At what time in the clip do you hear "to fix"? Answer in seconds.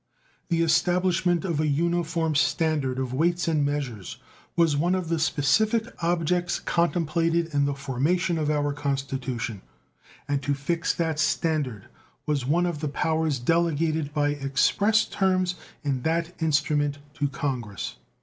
10.41-10.91